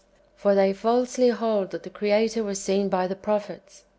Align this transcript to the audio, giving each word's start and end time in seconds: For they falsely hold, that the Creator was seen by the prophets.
For 0.35 0.55
they 0.55 0.73
falsely 0.73 1.29
hold, 1.29 1.69
that 1.69 1.83
the 1.83 1.91
Creator 1.91 2.43
was 2.43 2.59
seen 2.59 2.89
by 2.89 3.05
the 3.05 3.15
prophets. 3.15 3.83